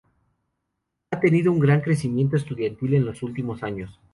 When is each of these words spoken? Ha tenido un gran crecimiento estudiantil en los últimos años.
Ha 1.11 1.19
tenido 1.19 1.51
un 1.51 1.59
gran 1.59 1.81
crecimiento 1.81 2.35
estudiantil 2.35 2.95
en 2.95 3.05
los 3.05 3.21
últimos 3.21 3.61
años. 3.61 3.99